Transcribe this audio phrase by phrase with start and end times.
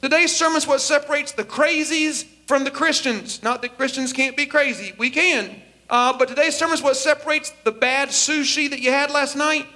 [0.00, 3.42] Today's sermon is what separates the crazies from the Christians.
[3.42, 5.60] Not that Christians can't be crazy, we can.
[5.90, 9.66] Uh, but today's sermon is what separates the bad sushi that you had last night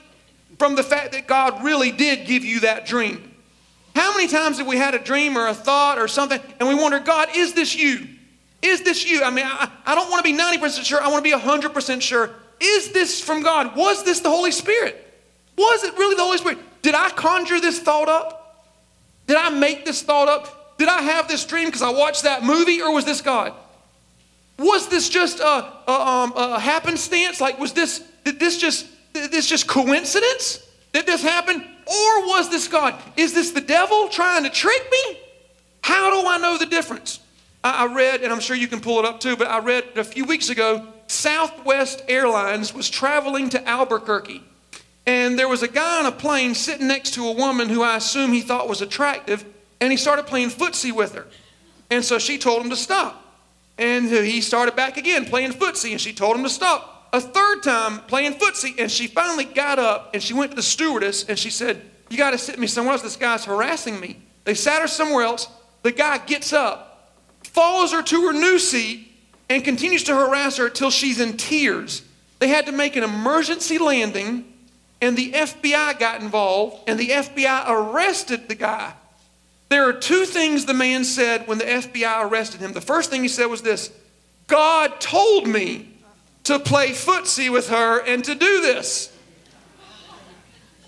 [0.61, 3.35] from the fact that God really did give you that dream.
[3.97, 6.77] How many times have we had a dream or a thought or something and we
[6.77, 8.07] wonder, God, is this you?
[8.63, 9.25] Is this you?
[9.25, 11.03] I mean, I, I don't want to be 90% sure.
[11.03, 12.31] I want to be 100% sure.
[12.61, 13.75] Is this from God?
[13.75, 15.05] Was this the Holy Spirit?
[15.59, 16.59] Was it really the Holy Spirit?
[16.81, 18.42] Did I conjure this thought up?
[19.33, 20.77] Did I make this thought up?
[20.77, 23.55] Did I have this dream because I watched that movie or was this God?
[24.59, 27.41] Was this just a, a, um, a happenstance?
[27.41, 30.69] Like, was this, did this just, did this just coincidence?
[30.93, 31.63] Did this happen?
[31.63, 32.95] Or was this God?
[33.17, 35.19] Is this the devil trying to trick me?
[35.81, 37.19] How do I know the difference?
[37.65, 39.97] I, I read, and I'm sure you can pull it up too, but I read
[39.97, 44.43] a few weeks ago Southwest Airlines was traveling to Albuquerque.
[45.07, 47.97] And there was a guy on a plane sitting next to a woman who I
[47.97, 49.45] assume he thought was attractive,
[49.81, 51.27] and he started playing footsie with her.
[51.91, 53.19] And so she told him to stop.
[53.79, 57.11] And he started back again playing footsie, and she told him to stop.
[57.13, 60.63] A third time playing footsie, and she finally got up and she went to the
[60.63, 63.03] stewardess and she said, You got to sit me somewhere else.
[63.03, 64.17] This guy's harassing me.
[64.45, 65.49] They sat her somewhere else.
[65.83, 69.09] The guy gets up, follows her to her new seat,
[69.51, 72.03] and continues to harass her till she's in tears.
[72.39, 74.52] They had to make an emergency landing,
[75.03, 78.95] and the FBI got involved, and the FBI arrested the guy.
[79.69, 82.73] There are two things the man said when the FBI arrested him.
[82.73, 83.91] The first thing he said was this
[84.47, 85.89] God told me
[86.45, 89.11] to play footsie with her and to do this.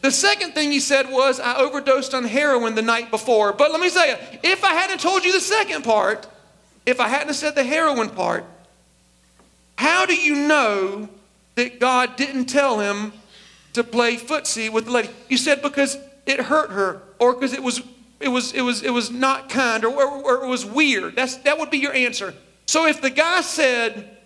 [0.02, 3.54] The second thing he said was, I overdosed on heroin the night before.
[3.54, 6.26] But let me tell you, if I hadn't told you the second part,
[6.84, 8.44] if I hadn't said the heroin part,
[9.78, 11.08] how do you know
[11.54, 13.14] that God didn't tell him
[13.74, 15.10] to play footsie with the lady?
[15.28, 17.82] You said because it hurt her or because it was
[18.20, 21.16] it was it was it was not kind or, or, or it was weird.
[21.16, 22.34] That's that would be your answer.
[22.66, 24.16] So if the guy said,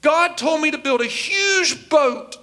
[0.00, 2.36] God told me to build a huge boat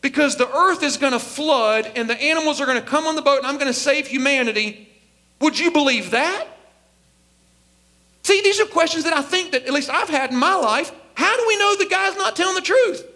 [0.00, 3.14] because the earth is going to flood and the animals are going to come on
[3.14, 4.88] the boat and I'm going to save humanity,
[5.40, 6.46] would you believe that?
[8.22, 10.92] See, these are questions that I think that at least I've had in my life.
[11.14, 13.06] How do we know the guy's not telling the truth?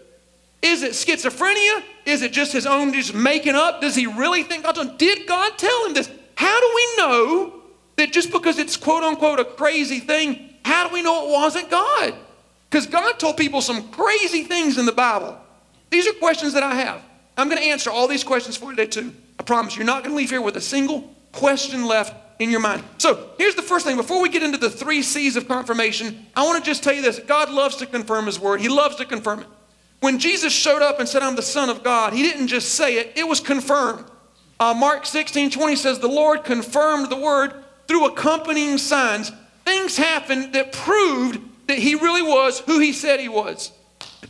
[0.67, 1.85] Is it schizophrenia?
[2.05, 3.81] Is it just his own just making up?
[3.81, 4.97] Does he really think God's on?
[4.97, 6.11] Did God tell him this?
[6.35, 7.63] How do we know
[7.97, 11.71] that just because it's quote unquote a crazy thing, how do we know it wasn't
[11.71, 12.15] God?
[12.69, 15.39] Because God told people some crazy things in the Bible.
[15.91, 17.01] These are questions that I have.
[17.37, 19.15] I'm going to answer all these questions for you today, too.
[19.39, 22.61] I promise you're not going to leave here with a single question left in your
[22.61, 22.83] mind.
[22.99, 23.97] So here's the first thing.
[23.97, 27.03] Before we get into the three C's of confirmation, I want to just tell you
[27.03, 29.47] this God loves to confirm His word, He loves to confirm it.
[30.01, 32.97] When Jesus showed up and said, I'm the Son of God, He didn't just say
[32.97, 34.05] it, it was confirmed.
[34.59, 37.53] Uh, Mark 16 20 says, The Lord confirmed the word
[37.89, 39.33] through accompanying signs.
[39.65, 43.73] Things happened that proved that He really was who He said He was.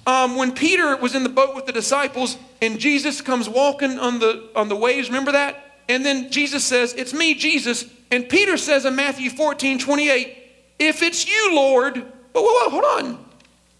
[0.06, 4.21] Um, when Peter was in the boat with the disciples and Jesus comes walking on
[4.21, 5.62] the, on the waves, remember that?
[5.88, 7.84] And then Jesus says, It's me, Jesus.
[8.10, 10.37] And Peter says in Matthew 14, 28,
[10.78, 13.25] If it's you, Lord, whoa, whoa, whoa, hold on.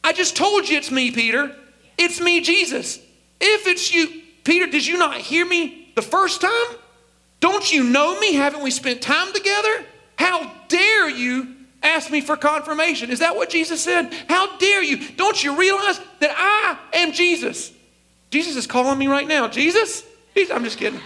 [0.03, 1.55] I just told you it's me, Peter.
[1.99, 2.99] It's me, Jesus.
[3.41, 6.79] If it's you, Peter, did you not hear me the first time?
[7.41, 8.34] Don't you know me?
[8.34, 9.84] Haven't we spent time together?
[10.17, 13.11] How dare you ask me for confirmation?
[13.11, 14.12] Is that what Jesus said?
[14.29, 15.09] How dare you?
[15.17, 17.73] Don't you realize that I am Jesus?
[18.31, 19.49] Jesus is calling me right now.
[19.49, 20.05] Jesus?
[20.53, 21.01] I'm just kidding.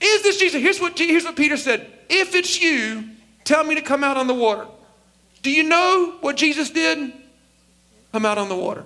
[0.00, 0.60] Is this Jesus?
[0.60, 3.04] Here's what, here's what Peter said If it's you,
[3.44, 4.66] tell me to come out on the water.
[5.42, 7.12] Do you know what Jesus did?
[8.12, 8.84] Come out on the water.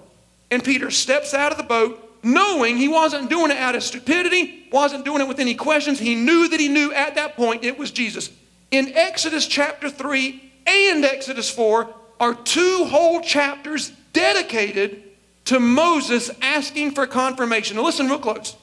[0.50, 4.66] And Peter steps out of the boat, knowing he wasn't doing it out of stupidity,
[4.72, 5.98] wasn't doing it with any questions.
[5.98, 8.30] He knew that he knew at that point it was Jesus.
[8.70, 11.88] In Exodus chapter 3 and Exodus 4
[12.20, 15.02] are two whole chapters dedicated
[15.46, 17.76] to Moses asking for confirmation.
[17.76, 18.56] Now, listen real close.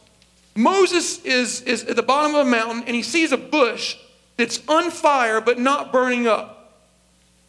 [0.56, 3.98] Moses is, is at the bottom of a mountain and he sees a bush
[4.38, 6.74] that's on fire but not burning up.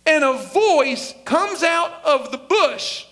[0.07, 3.05] And a voice comes out of the bush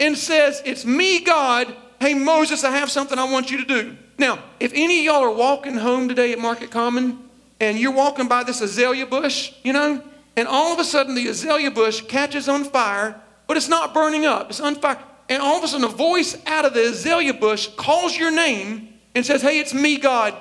[0.00, 1.74] and says, It's me, God.
[2.00, 3.96] Hey, Moses, I have something I want you to do.
[4.18, 7.18] Now, if any of y'all are walking home today at Market Common
[7.60, 10.02] and you're walking by this azalea bush, you know,
[10.36, 14.26] and all of a sudden the azalea bush catches on fire, but it's not burning
[14.26, 14.98] up, it's on fire.
[15.28, 18.94] And all of a sudden a voice out of the azalea bush calls your name
[19.14, 20.34] and says, Hey, it's me, God.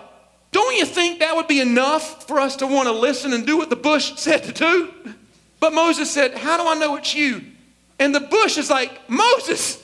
[0.51, 3.57] Don't you think that would be enough for us to want to listen and do
[3.57, 4.93] what the bush said to do?
[5.59, 7.41] But Moses said, How do I know it's you?
[7.99, 9.81] And the bush is like, Moses,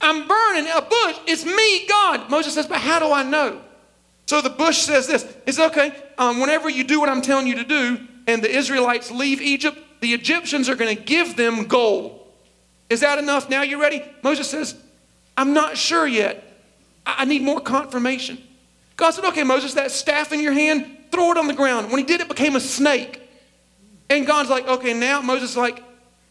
[0.00, 1.16] I'm burning a bush.
[1.26, 2.28] It's me, God.
[2.30, 3.60] Moses says, But how do I know?
[4.26, 5.92] So the bush says this It's okay.
[6.18, 9.78] Um, whenever you do what I'm telling you to do, and the Israelites leave Egypt,
[10.00, 12.26] the Egyptians are going to give them gold.
[12.90, 13.48] Is that enough?
[13.48, 14.02] Now you ready?
[14.22, 14.76] Moses says,
[15.36, 16.42] I'm not sure yet.
[17.04, 18.42] I need more confirmation.
[18.96, 21.90] God said, Okay, Moses, that staff in your hand, throw it on the ground.
[21.90, 23.22] When he did, it became a snake.
[24.10, 25.82] And God's like, Okay, now Moses is like,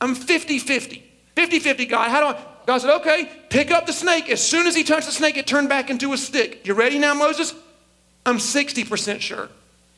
[0.05, 1.03] I'm 50 50.
[1.35, 2.11] 50 50, God.
[2.11, 2.45] How do I?
[2.67, 4.29] God said, Okay, pick up the snake.
[4.29, 6.65] As soon as he touched the snake, it turned back into a stick.
[6.65, 7.55] You ready now, Moses?
[8.23, 9.49] I'm 60% sure.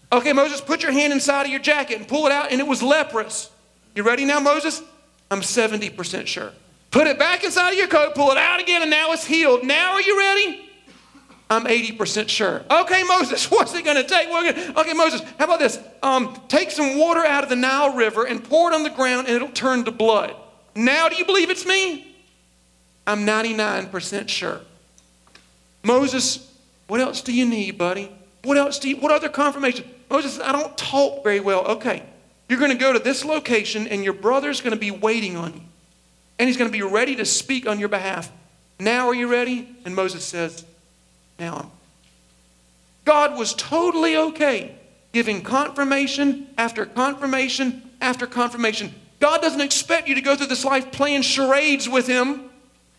[0.10, 2.68] Okay, Moses, put your hand inside of your jacket and pull it out, and it
[2.68, 3.52] was leprous.
[3.96, 4.82] You ready now, Moses?
[5.30, 6.54] I'm 70% sure.
[6.92, 9.66] Put it back inside of your coat, pull it out again, and now it's healed.
[9.66, 10.67] Now are you ready?
[11.50, 12.64] I'm 80% sure.
[12.70, 14.28] Okay, Moses, what's it going to take?
[14.30, 15.80] Okay, Moses, how about this?
[16.04, 19.28] Um, take some water out of the Nile River and pour it on the ground,
[19.28, 20.36] and it'll turn to blood.
[20.76, 22.16] Now, do you believe it's me?
[23.06, 24.62] I'm 99% sure.
[25.84, 26.54] Moses,
[26.88, 28.12] what else do you need, buddy?
[28.44, 29.90] What else do you, what other confirmation?
[30.10, 31.66] Moses, I don't talk very well.
[31.66, 32.04] Okay,
[32.50, 35.54] you're going to go to this location, and your brother's going to be waiting on
[35.54, 35.62] you.
[36.40, 38.32] And he's going to be ready to speak on your behalf.
[38.80, 39.76] Now, are you ready?
[39.86, 40.66] And Moses says,
[41.40, 41.72] Now
[43.06, 44.76] God was totally okay
[45.14, 48.94] giving confirmation after confirmation after confirmation.
[49.20, 52.50] God doesn't expect you to go through this life playing charades with Him.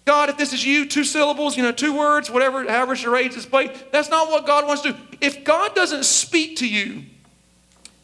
[0.05, 3.45] God, if this is you, two syllables, you know, two words, whatever, however charades is
[3.45, 4.99] played, that's not what God wants to do.
[5.21, 7.03] If God doesn't speak to you,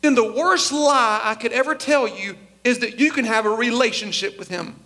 [0.02, 3.50] then the worst lie I could ever tell you is that you can have a
[3.50, 4.76] relationship with Him.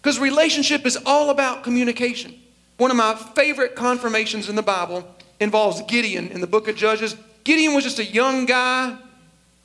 [0.00, 2.40] Because relationship is all about communication.
[2.80, 5.06] One of my favorite confirmations in the Bible
[5.38, 7.14] involves Gideon in the book of Judges.
[7.44, 8.96] Gideon was just a young guy,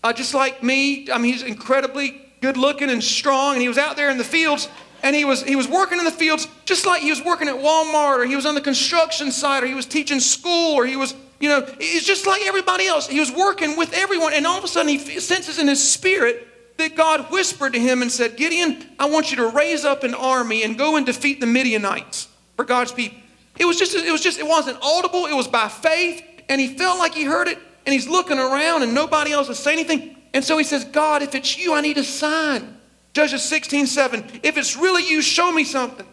[0.03, 1.09] uh, just like me.
[1.09, 4.25] I mean, he's incredibly good looking and strong, and he was out there in the
[4.25, 4.67] fields.
[5.01, 7.55] And he was, he was working in the fields just like he was working at
[7.55, 10.97] Walmart, or he was on the construction site, or he was teaching school, or he
[10.97, 13.07] was, you know, he's just like everybody else.
[13.07, 16.45] He was working with everyone, and all of a sudden he senses in his spirit
[16.75, 20.13] that God whispered to him and said, Gideon, I want you to raise up an
[20.13, 23.17] army and go and defeat the Midianites for God's people.
[23.57, 26.67] It was just, it was just, it wasn't audible, it was by faith, and he
[26.67, 30.15] felt like he heard it, and he's looking around and nobody else is saying anything.
[30.33, 32.77] And so he says, God, if it's you, I need a sign.
[33.13, 34.25] Judges 16, 7.
[34.43, 36.05] If it's really you, show me something.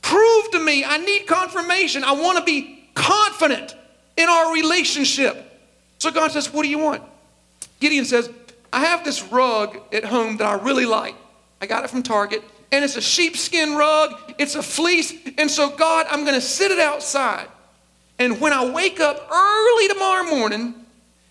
[0.00, 0.84] Prove to me.
[0.84, 2.02] I need confirmation.
[2.04, 3.74] I want to be confident
[4.16, 5.36] in our relationship.
[5.98, 7.02] So God says, What do you want?
[7.80, 8.30] Gideon says,
[8.72, 11.14] I have this rug at home that I really like.
[11.60, 15.14] I got it from Target, and it's a sheepskin rug, it's a fleece.
[15.38, 17.48] And so, God, I'm going to sit it outside.
[18.18, 20.74] And when I wake up early tomorrow morning,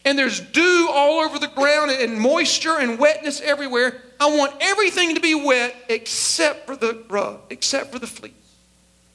[0.06, 5.16] and there's dew all over the ground and moisture and wetness everywhere, I want everything
[5.16, 8.34] to be wet except for the rug, except for the fleece.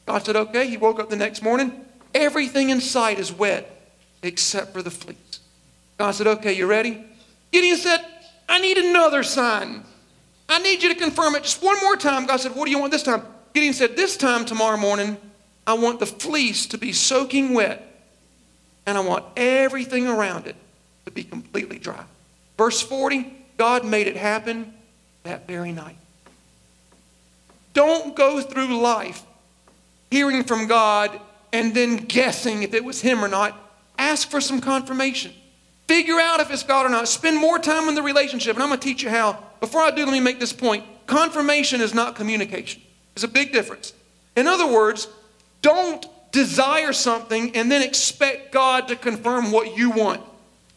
[0.07, 0.67] God said, okay.
[0.69, 1.73] He woke up the next morning.
[2.13, 3.71] Everything in sight is wet
[4.23, 5.41] except for the fleece.
[5.97, 7.05] God said, okay, you ready?
[7.53, 8.05] Gideon said,
[8.49, 9.85] I need another sign.
[10.51, 12.27] I need you to confirm it just one more time.
[12.27, 13.23] God said, What do you want this time?
[13.55, 15.17] Gideon said, This time tomorrow morning,
[15.65, 18.05] I want the fleece to be soaking wet,
[18.85, 20.57] and I want everything around it
[21.05, 22.03] to be completely dry.
[22.59, 24.75] Verse 40 God made it happen
[25.23, 25.99] that very night.
[27.73, 29.23] Don't go through life
[30.11, 31.21] hearing from God
[31.53, 33.57] and then guessing if it was Him or not.
[33.99, 35.33] Ask for some confirmation.
[35.91, 37.09] Figure out if it's God or not.
[37.09, 38.55] Spend more time in the relationship.
[38.55, 39.43] And I'm going to teach you how.
[39.59, 40.85] Before I do, let me make this point.
[41.09, 42.81] Confirmation is not communication,
[43.17, 43.93] it's a big difference.
[44.37, 45.09] In other words,
[45.63, 50.23] don't desire something and then expect God to confirm what you want.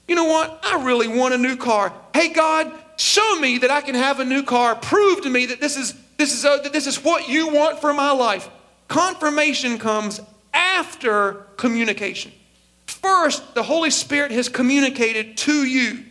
[0.07, 0.59] You know what?
[0.63, 1.93] I really want a new car.
[2.15, 4.73] Hey, God, show me that I can have a new car.
[4.73, 7.79] Prove to me that this is, this is, uh, that this is what you want
[7.79, 8.49] for my life.
[8.87, 10.21] Confirmation comes
[10.55, 12.31] after communication.
[12.85, 16.03] First, the Holy Spirit has communicated to you.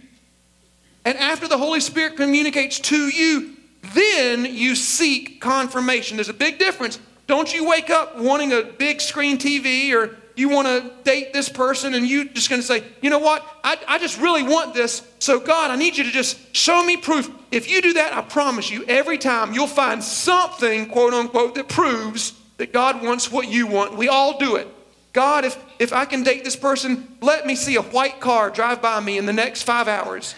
[1.05, 3.57] And after the Holy Spirit communicates to you,
[3.95, 6.17] then you seek confirmation.
[6.17, 6.99] There's a big difference.
[7.26, 11.49] Don't you wake up wanting a big screen TV or you want to date this
[11.49, 13.45] person and you just going to say, you know what?
[13.62, 15.07] I, I just really want this.
[15.19, 17.31] So, God, I need you to just show me proof.
[17.50, 21.69] If you do that, I promise you, every time you'll find something, quote unquote, that
[21.69, 23.97] proves that God wants what you want.
[23.97, 24.69] We all do it.
[25.12, 28.81] God, if, if I can date this person, let me see a white car drive
[28.81, 30.35] by me in the next five hours.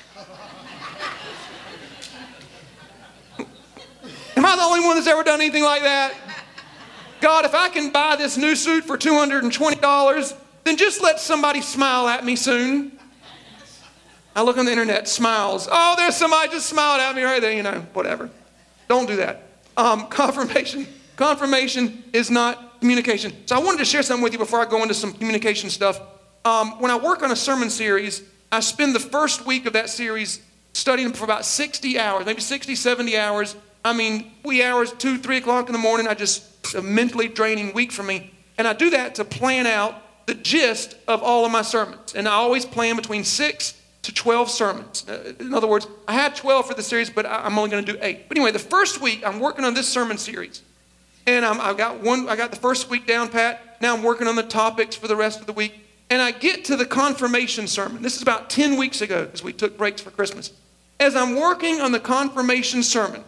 [4.37, 6.14] Am I the only one that's ever done anything like that?
[7.21, 12.09] God, if I can buy this new suit for $220, then just let somebody smile
[12.09, 12.99] at me soon.
[14.35, 15.69] I look on the internet, smiles.
[15.71, 18.28] Oh, there's somebody just smiled at me right there, you know, whatever.
[18.88, 19.47] Don't do that.
[19.76, 20.88] Um, confirmation.
[21.16, 23.33] Confirmation is not communication.
[23.47, 26.03] So I wanted to share something with you before I go into some communication stuff.
[26.45, 28.23] Um, when I work on a sermon series,
[28.53, 30.43] I spend the first week of that series
[30.75, 33.57] studying for about 60 hours, maybe 60, 70 hours.
[33.87, 36.07] I mean, wee hours, 2, 3 o'clock in the morning.
[36.07, 38.31] I just, a mentally draining week for me.
[38.59, 42.14] And I do that to plan out the gist of all of my sermons.
[42.14, 45.09] And I always plan between 6 to 12 sermons.
[45.09, 47.93] Uh, in other words, I had 12 for the series, but I'm only going to
[47.95, 48.29] do 8.
[48.29, 50.61] But anyway, the first week, I'm working on this sermon series.
[51.26, 53.78] And I'm, I've got one, I got the first week down pat.
[53.81, 55.81] Now I'm working on the topics for the rest of the week.
[56.11, 58.02] And I get to the confirmation sermon.
[58.02, 60.52] This is about 10 weeks ago because we took breaks for Christmas.
[61.00, 63.25] As I'm working on the confirmation sermon,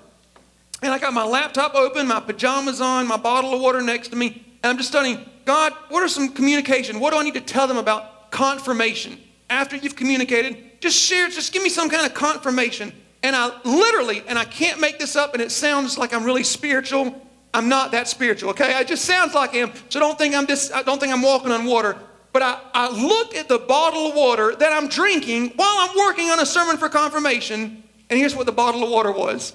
[0.83, 4.17] and I got my laptop open, my pajamas on, my bottle of water next to
[4.17, 6.99] me, and I'm just studying God, what are some communication?
[6.99, 9.19] What do I need to tell them about confirmation?
[9.49, 12.93] After you've communicated, just share, just give me some kind of confirmation.
[13.23, 16.43] And I literally, and I can't make this up, and it sounds like I'm really
[16.43, 17.26] spiritual.
[17.57, 18.79] I'm not that spiritual, okay?
[18.79, 19.73] It just sounds like am.
[19.89, 21.97] So don't think I'm just, I don't think I'm walking on water.
[22.35, 26.29] But I, I looked at the bottle of water that I'm drinking while I'm working
[26.29, 29.55] on a sermon for confirmation, and here's what the bottle of water was.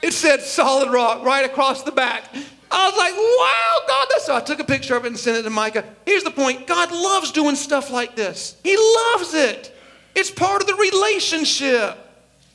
[0.00, 2.24] It said solid rock right across the back.
[2.70, 5.36] I was like, wow, God, that's so I took a picture of it and sent
[5.36, 5.84] it to Micah.
[6.06, 8.56] Here's the point God loves doing stuff like this.
[8.64, 9.76] He loves it.
[10.14, 11.98] It's part of the relationship.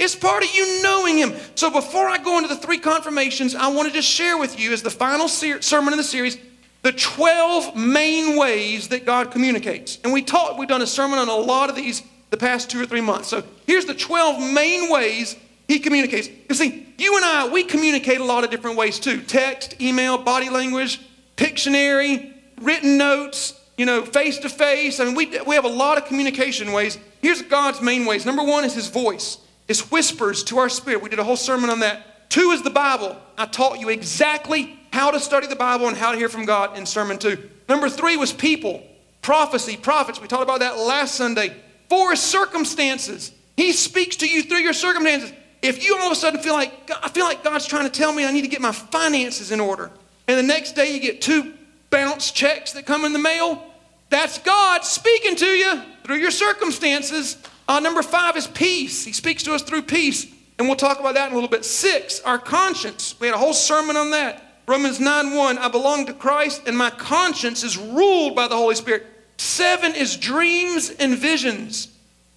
[0.01, 1.34] It's part of you knowing Him.
[1.55, 4.81] So before I go into the three confirmations, I wanted to share with you as
[4.81, 6.38] the final ser- sermon in the series
[6.81, 10.00] the 12 main ways that God communicates.
[10.03, 12.81] And we taught, we've done a sermon on a lot of these the past two
[12.81, 13.27] or three months.
[13.27, 15.36] So here's the 12 main ways
[15.67, 16.29] he communicates.
[16.50, 20.17] You see, you and I, we communicate a lot of different ways too text, email,
[20.17, 21.00] body language,
[21.38, 25.00] Pictionary, written notes, you know, face to face.
[25.00, 26.98] I mean, we, we have a lot of communication ways.
[27.22, 28.25] Here's God's main ways.
[28.25, 29.38] Number one is his voice,
[29.72, 31.01] his whispers to our spirit.
[31.01, 32.30] We did a whole sermon on that.
[32.30, 33.16] Two is the Bible.
[33.38, 36.78] I taught you exactly how to study the Bible and how to hear from God
[36.78, 37.50] in Sermon 2.
[37.70, 38.84] Number three was people,
[39.22, 40.20] prophecy, prophets.
[40.20, 41.56] We talked about that last Sunday.
[41.88, 43.32] Four is circumstances.
[43.56, 45.32] He speaks to you through your circumstances.
[45.62, 48.12] If you all of a sudden feel like, I feel like God's trying to tell
[48.12, 49.90] me I need to get my finances in order,
[50.28, 51.54] and the next day you get two
[51.92, 53.63] bounce checks that come in the mail,
[54.10, 57.38] that's God speaking to you through your circumstances.
[57.72, 59.06] Uh, number five is peace.
[59.06, 60.28] He speaks to us through peace,
[60.60, 61.63] and we'll talk about that in a little bit.
[61.63, 63.16] Six, our conscience.
[63.18, 64.62] We had a whole sermon on that.
[64.68, 68.75] Romans 9 1, I belong to Christ and my conscience is ruled by the Holy
[68.75, 69.06] Spirit.
[69.38, 71.88] Seven is dreams and visions.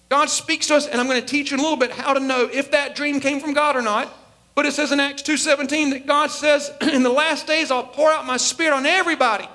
[0.07, 2.13] God speaks to us, and I'm going to teach you in a little bit how
[2.13, 4.07] to know if that dream came from God or not.
[4.55, 8.09] But it says in Acts 2:17 that God says, "In the last days I'll pour
[8.09, 9.49] out my spirit on everybody.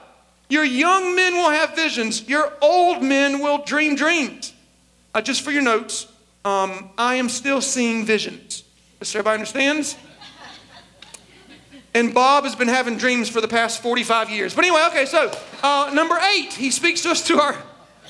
[0.50, 2.28] Your young men will have visions.
[2.28, 4.52] Your old men will dream dreams."
[5.14, 6.06] Uh, just for your notes,
[6.44, 8.64] um, I am still seeing visions.
[9.00, 9.96] Does everybody understands?
[11.92, 14.54] And Bob has been having dreams for the past 45 years.
[14.54, 17.56] But anyway, okay, so uh, number eight, he speaks to us through our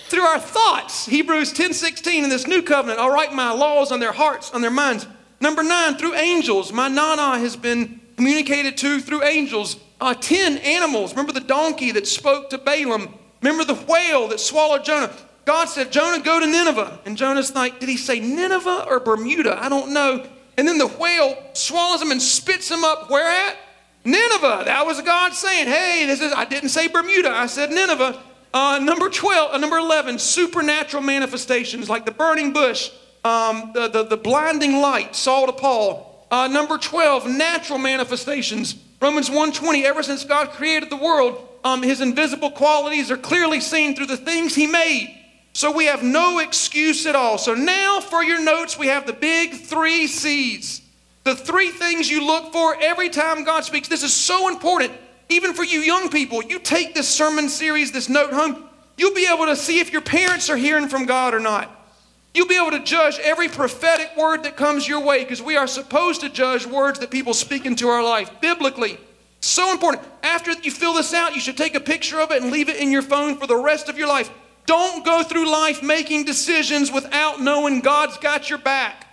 [0.08, 1.06] through our thoughts.
[1.06, 2.98] Hebrews 10 16 in this new covenant.
[2.98, 5.06] I'll write my laws on their hearts, on their minds.
[5.40, 6.72] Number nine, through angels.
[6.72, 9.76] My nana has been communicated to through angels.
[10.00, 11.12] Uh, 10 animals.
[11.12, 13.14] Remember the donkey that spoke to Balaam?
[13.40, 15.12] Remember the whale that swallowed Jonah?
[15.44, 17.00] God said, Jonah, go to Nineveh.
[17.04, 19.62] And Jonah's like, did he say Nineveh or Bermuda?
[19.62, 20.26] I don't know.
[20.56, 23.56] And then the whale swallows him and spits him up where at?
[24.04, 24.62] Nineveh.
[24.66, 28.18] That was God saying, hey, this is, I didn't say Bermuda, I said Nineveh.
[28.52, 32.90] Uh, number 12, uh, number 11, supernatural manifestations like the burning bush,
[33.24, 36.26] um, the, the, the, blinding light, Saul to Paul.
[36.30, 38.74] Uh, number 12, natural manifestations.
[39.00, 43.94] Romans 1.20, ever since God created the world, um, his invisible qualities are clearly seen
[43.94, 45.16] through the things he made.
[45.60, 47.36] So we have no excuse at all.
[47.36, 50.80] So now for your notes, we have the big three C's.
[51.24, 53.86] The three things you look for every time God speaks.
[53.86, 54.94] This is so important.
[55.28, 59.28] Even for you young people, you take this sermon series, this note home, you'll be
[59.30, 61.70] able to see if your parents are hearing from God or not.
[62.32, 65.66] You'll be able to judge every prophetic word that comes your way because we are
[65.66, 68.96] supposed to judge words that people speak into our life biblically.
[69.40, 70.04] So important.
[70.22, 72.76] After you fill this out, you should take a picture of it and leave it
[72.76, 74.30] in your phone for the rest of your life.
[74.66, 79.06] Don't go through life making decisions without knowing God's got your back.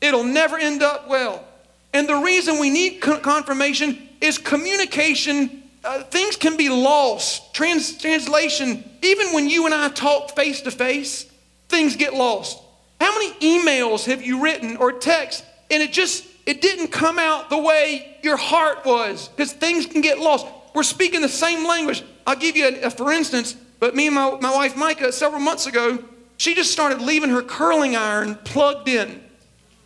[0.00, 1.44] It'll never end up well.
[1.92, 5.62] And the reason we need confirmation is communication.
[5.84, 7.54] Uh, things can be lost.
[7.54, 11.24] Trans- translation, even when you and I talk face to face,
[11.68, 12.58] things get lost.
[13.00, 17.50] How many emails have you written or text and it just it didn't come out
[17.50, 20.46] the way your heart was because things can get lost.
[20.74, 22.02] We're speaking the same language.
[22.26, 25.40] I'll give you a, a for instance, but me and my, my wife Micah several
[25.40, 25.98] months ago,
[26.36, 29.20] she just started leaving her curling iron plugged in.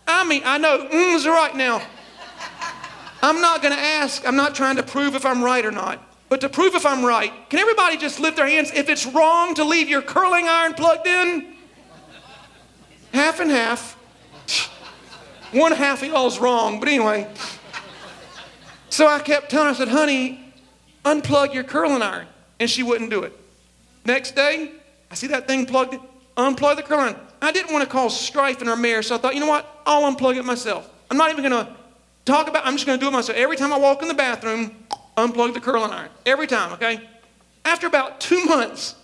[0.06, 1.80] I mean, I know, mmm's right now.
[3.22, 6.06] I'm not going to ask, I'm not trying to prove if I'm right or not.
[6.28, 9.54] But to prove if I'm right, can everybody just lift their hands if it's wrong
[9.54, 11.54] to leave your curling iron plugged in?
[13.14, 13.94] Half and half.
[15.52, 17.30] One half of y'all's wrong, but anyway.
[18.90, 20.52] So I kept telling her, I said, honey,
[21.02, 22.26] unplug your curling iron.
[22.60, 23.32] And she wouldn't do it.
[24.06, 24.70] Next day,
[25.10, 26.00] I see that thing plugged in,
[26.36, 27.16] unplug the curling iron.
[27.42, 29.82] I didn't want to cause strife in our marriage, so I thought, you know what?
[29.84, 30.88] I'll unplug it myself.
[31.10, 31.72] I'm not even going to
[32.24, 33.36] talk about I'm just going to do it myself.
[33.36, 34.86] Every time I walk in the bathroom,
[35.16, 36.08] unplug the curling iron.
[36.24, 37.08] Every time, okay?
[37.64, 38.94] After about two months,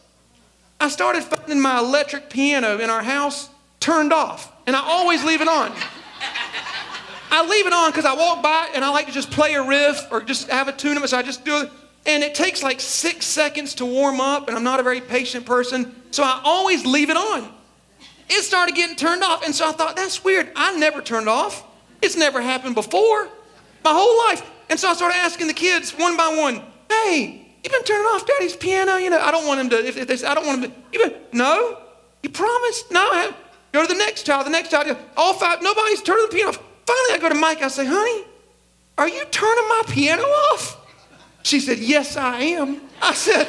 [0.80, 5.40] I started finding my electric piano in our house turned off, and I always leave
[5.40, 5.72] it on.
[7.32, 9.62] I leave it on because I walk by and I like to just play a
[9.62, 11.70] riff or just have a tune of it, so I just do it.
[12.04, 15.46] And it takes like six seconds to warm up, and I'm not a very patient
[15.46, 17.52] person, so I always leave it on.
[18.28, 20.50] It started getting turned off, and so I thought, that's weird.
[20.56, 21.64] I never turned off.
[22.00, 23.28] It's never happened before,
[23.84, 24.48] my whole life.
[24.68, 28.26] And so I started asking the kids one by one, hey, you've been turning off
[28.26, 28.96] daddy's piano?
[28.96, 30.70] You know, I don't want him to, if, if they say, I don't want him
[30.70, 31.78] to, you been, no?
[32.22, 32.90] You promised?
[32.90, 33.34] No.
[33.72, 36.62] Go to the next child, the next child, all five, nobody's turning the piano off.
[36.86, 38.24] Finally, I go to Mike, I say, honey,
[38.98, 40.78] are you turning my piano off?
[41.42, 42.80] She said, yes, I am.
[43.00, 43.48] I said,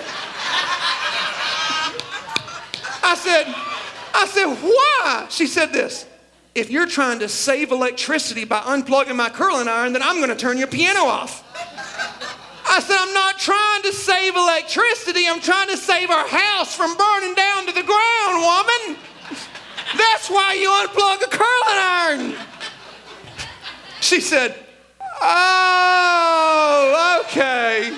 [3.03, 3.45] I said,
[4.15, 5.27] I said, why?
[5.29, 6.07] She said this
[6.55, 10.35] if you're trying to save electricity by unplugging my curling iron, then I'm going to
[10.35, 11.43] turn your piano off.
[12.65, 15.27] I said, I'm not trying to save electricity.
[15.27, 18.97] I'm trying to save our house from burning down to the ground, woman.
[19.97, 22.47] That's why you unplug a curling iron.
[24.01, 24.62] She said,
[25.25, 27.97] Oh, okay.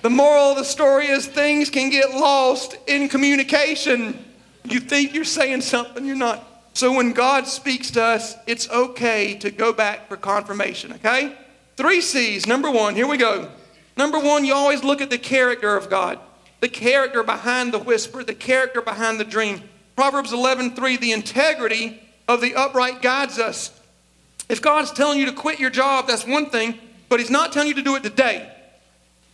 [0.00, 4.24] The moral of the story is things can get lost in communication.
[4.64, 6.44] You think you're saying something, you're not.
[6.72, 11.36] So when God speaks to us, it's okay to go back for confirmation, okay?
[11.76, 12.46] Three C's.
[12.46, 13.50] Number one, here we go.
[13.96, 16.18] Number one, you always look at the character of God,
[16.60, 19.60] the character behind the whisper, the character behind the dream.
[19.96, 23.78] Proverbs 11, 3, the integrity of the upright guides us.
[24.52, 27.68] If God's telling you to quit your job, that's one thing, but He's not telling
[27.68, 28.52] you to do it today.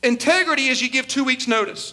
[0.05, 1.93] Integrity is you give two weeks' notice.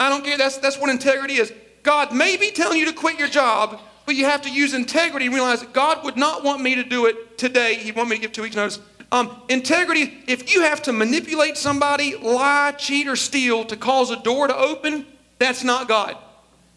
[0.00, 1.52] I don't care, that's, that's what integrity is.
[1.82, 5.26] God may be telling you to quit your job, but you have to use integrity
[5.26, 7.74] and realize that God would not want me to do it today.
[7.74, 8.78] He'd want me to give two weeks' notice.
[9.12, 14.16] Um, integrity, if you have to manipulate somebody, lie, cheat, or steal to cause a
[14.16, 15.04] door to open,
[15.38, 16.16] that's not God.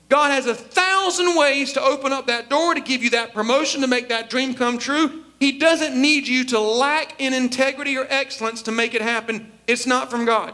[0.10, 3.80] God has a thousand ways to open up that door, to give you that promotion,
[3.80, 5.22] to make that dream come true.
[5.39, 9.52] He doesn't need you to lack in integrity or excellence to make it happen.
[9.67, 10.54] It's not from God.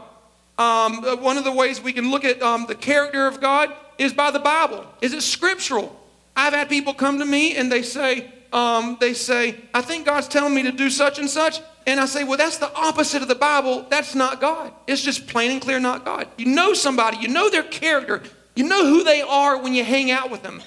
[0.58, 4.12] Um, one of the ways we can look at um, the character of God is
[4.12, 4.86] by the Bible.
[5.00, 5.98] Is it scriptural?
[6.36, 10.28] I've had people come to me and they say, um, they say, I think God's
[10.28, 11.60] telling me to do such and such.
[11.86, 13.86] And I say, well, that's the opposite of the Bible.
[13.88, 14.72] That's not God.
[14.86, 16.28] It's just plain and clear not God.
[16.36, 18.22] You know somebody, you know their character,
[18.54, 20.62] you know who they are when you hang out with them.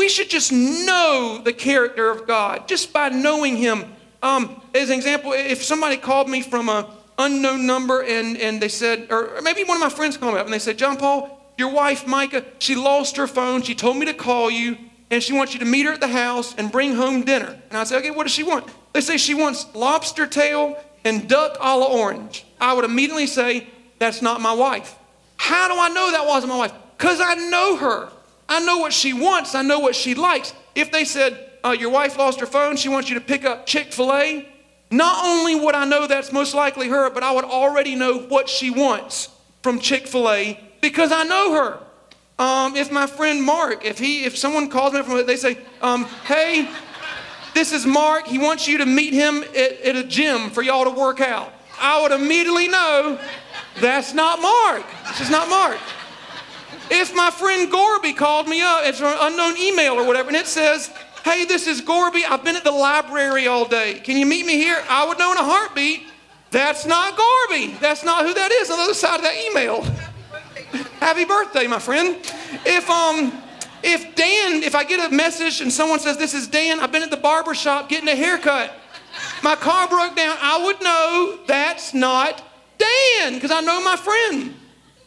[0.00, 3.84] We should just know the character of God just by knowing Him.
[4.22, 6.86] Um, as an example, if somebody called me from an
[7.18, 10.46] unknown number and, and they said, or maybe one of my friends called me up
[10.46, 13.60] and they said, John Paul, your wife, Micah, she lost her phone.
[13.60, 14.78] She told me to call you
[15.10, 17.60] and she wants you to meet her at the house and bring home dinner.
[17.68, 18.70] And I say, okay, what does she want?
[18.94, 22.46] They say she wants lobster tail and duck a la orange.
[22.58, 23.66] I would immediately say,
[23.98, 24.96] that's not my wife.
[25.36, 26.72] How do I know that wasn't my wife?
[26.96, 28.10] Because I know her.
[28.50, 29.54] I know what she wants.
[29.54, 30.52] I know what she likes.
[30.74, 33.64] If they said, uh, your wife lost her phone, she wants you to pick up
[33.64, 34.46] Chick fil A,
[34.90, 38.48] not only would I know that's most likely her, but I would already know what
[38.48, 39.28] she wants
[39.62, 41.78] from Chick fil A because I know her.
[42.42, 46.04] Um, if my friend Mark, if he, if someone calls me from, they say, um,
[46.24, 46.68] "Hey,
[47.54, 48.26] this is Mark.
[48.26, 51.52] He wants you to meet him at, at a gym for y'all to work out."
[51.78, 53.18] I would immediately know
[53.78, 54.84] that's not Mark.
[55.08, 55.78] This is not Mark.
[56.90, 60.46] If my friend Gorby called me up, it's an unknown email or whatever, and it
[60.46, 60.90] says,
[61.24, 62.24] "Hey, this is Gorby.
[62.24, 64.00] I've been at the library all day.
[64.04, 66.06] Can you meet me here?" I would know in a heartbeat.
[66.50, 67.76] That's not Gorby.
[67.80, 69.86] That's not who that is on the other side of that email.
[70.98, 72.16] Happy birthday, my friend.
[72.64, 73.40] If um
[73.82, 77.02] if Dan, if I get a message and someone says this is Dan, I've been
[77.02, 78.72] at the barber shop getting a haircut.
[79.42, 82.42] My car broke down, I would know that's not
[82.78, 84.54] Dan because I know my friend.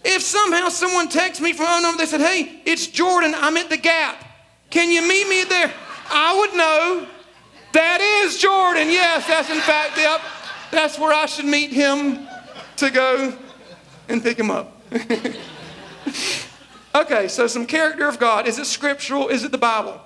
[0.03, 3.33] If somehow someone texts me from oh, unknown, they said, "Hey, it's Jordan.
[3.35, 4.23] I'm at the Gap.
[4.69, 5.73] Can you meet me there?"
[6.09, 7.07] I would know
[7.73, 8.89] that is Jordan.
[8.89, 10.21] Yes, that's in fact yep.
[10.71, 12.27] That's where I should meet him
[12.77, 13.37] to go
[14.09, 14.81] and pick him up.
[16.95, 18.47] okay, so some character of God.
[18.47, 19.29] Is it scriptural?
[19.29, 19.99] Is it the Bible?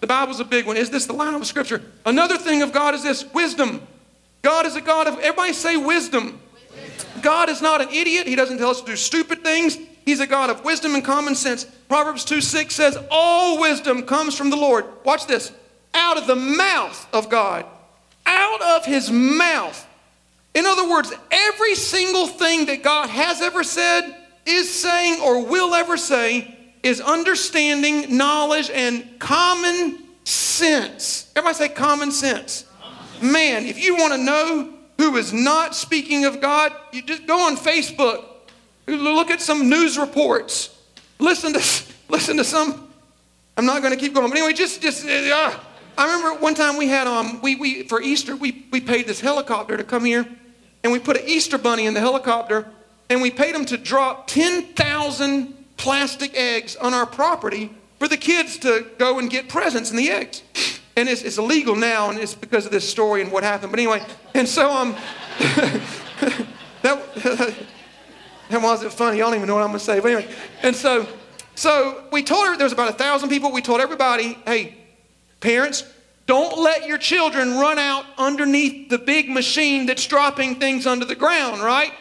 [0.00, 0.76] The Bible's a big one.
[0.76, 1.80] Is this the line of scripture?
[2.04, 3.86] Another thing of God is this wisdom.
[4.42, 6.41] God is a God of, everybody say wisdom.
[7.22, 8.26] God is not an idiot.
[8.26, 9.78] He doesn't tell us to do stupid things.
[10.04, 11.64] He's a God of wisdom and common sense.
[11.88, 14.84] Proverbs 2 6 says, All wisdom comes from the Lord.
[15.04, 15.52] Watch this.
[15.94, 17.66] out of the mouth of God.
[18.26, 19.86] Out of his mouth.
[20.54, 25.74] In other words, every single thing that God has ever said, is saying, or will
[25.74, 31.30] ever say is understanding, knowledge, and common sense.
[31.36, 32.66] Everybody say common sense.
[33.22, 37.46] Man, if you want to know who is not speaking of God, you just go
[37.46, 38.24] on Facebook,
[38.86, 40.76] look at some news reports,
[41.18, 42.88] listen to listen to some.
[43.56, 45.06] I'm not going to keep going, but anyway, just just.
[45.06, 45.58] Uh,
[45.98, 49.20] I remember one time we had um we we for Easter we we paid this
[49.20, 50.26] helicopter to come here,
[50.82, 52.66] and we put an Easter bunny in the helicopter,
[53.10, 58.16] and we paid them to drop ten thousand plastic eggs on our property for the
[58.16, 60.42] kids to go and get presents in the eggs.
[60.96, 63.72] And it's, it's illegal now, and it's because of this story and what happened.
[63.72, 64.94] But anyway, and so um,
[66.82, 67.14] that
[68.50, 69.18] that wasn't funny.
[69.18, 70.00] Y'all don't even know what I'm gonna say.
[70.00, 71.06] But anyway, and so
[71.54, 73.52] so we told her there was about a thousand people.
[73.52, 74.76] We told everybody, hey,
[75.40, 75.84] parents,
[76.26, 81.14] don't let your children run out underneath the big machine that's dropping things under the
[81.14, 81.92] ground, right?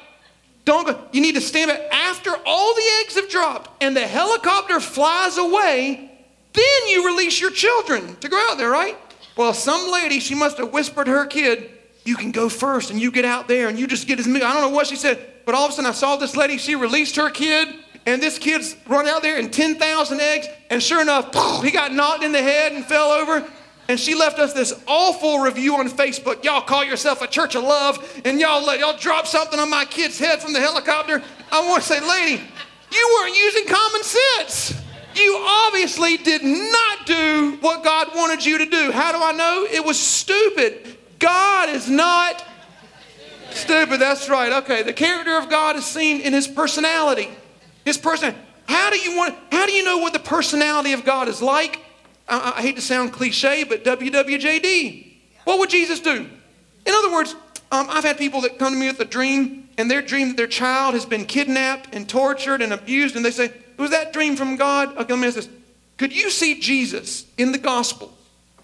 [0.63, 1.01] Don't go.
[1.11, 1.81] You need to stand back.
[1.91, 6.10] After all the eggs have dropped and the helicopter flies away,
[6.53, 8.97] then you release your children to go out there, right?
[9.37, 11.71] Well, some lady, she must have whispered to her kid,
[12.03, 14.43] You can go first and you get out there and you just get as many.
[14.43, 16.57] I don't know what she said, but all of a sudden I saw this lady,
[16.57, 17.67] she released her kid,
[18.05, 21.33] and this kid's run out there and 10,000 eggs, and sure enough,
[21.63, 23.47] he got knocked in the head and fell over.
[23.87, 26.43] And she left us this awful review on Facebook.
[26.43, 29.85] Y'all call yourself a church of love, and y'all let y'all drop something on my
[29.85, 31.21] kid's head from the helicopter.
[31.51, 32.41] I want to say, lady,
[32.91, 34.81] you weren't using common sense.
[35.15, 38.91] You obviously did not do what God wanted you to do.
[38.91, 39.67] How do I know?
[39.69, 40.97] It was stupid.
[41.19, 42.43] God is not
[43.51, 43.99] stupid.
[43.99, 44.51] That's right.
[44.63, 44.83] Okay.
[44.83, 47.29] The character of God is seen in his personality.
[47.85, 48.35] His person.
[48.67, 51.79] How do you want how do you know what the personality of God is like?
[52.27, 55.11] I, I hate to sound cliche, but WWJD.
[55.43, 56.29] What would Jesus do?
[56.85, 57.35] In other words,
[57.71, 60.37] um, I've had people that come to me with a dream, and their dream that
[60.37, 64.35] their child has been kidnapped and tortured and abused, and they say, Was that dream
[64.35, 64.95] from God?
[64.95, 65.49] Okay, let me ask this.
[65.97, 68.15] Could you see Jesus in the gospel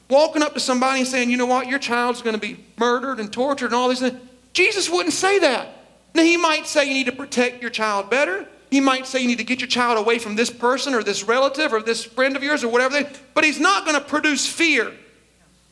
[0.10, 3.20] walking up to somebody and saying, You know what, your child's going to be murdered
[3.20, 4.20] and tortured and all these things?
[4.54, 5.70] Jesus wouldn't say that.
[6.14, 8.48] Now, he might say you need to protect your child better.
[8.70, 11.24] He might say you need to get your child away from this person or this
[11.24, 14.48] relative or this friend of yours or whatever, they, but he's not going to produce
[14.48, 14.94] fear.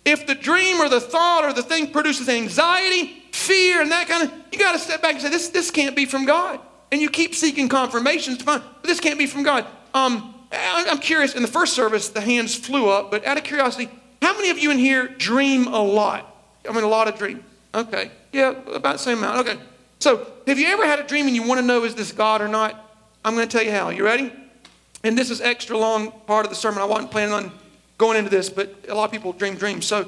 [0.05, 4.23] If the dream or the thought or the thing produces anxiety, fear, and that kind
[4.23, 6.59] of, you got to step back and say, this, this can't be from God.
[6.95, 9.65] And you keep seeking confirmations to find, but this can't be from God.
[9.93, 13.89] Um, I'm curious, in the first service, the hands flew up, but out of curiosity,
[14.21, 16.33] how many of you in here dream a lot?
[16.65, 17.43] I mean, a lot of dreams.
[17.73, 18.11] Okay.
[18.31, 19.45] Yeah, about the same amount.
[19.45, 19.59] Okay.
[19.99, 22.41] So, have you ever had a dream and you want to know is this God
[22.41, 22.97] or not?
[23.25, 23.89] I'm going to tell you how.
[23.89, 24.31] You ready?
[25.03, 26.81] And this is extra long part of the sermon.
[26.81, 27.51] I wasn't planning on
[27.97, 29.85] going into this, but a lot of people dream dreams.
[29.85, 30.07] So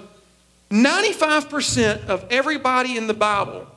[0.69, 3.67] 95% of everybody in the Bible,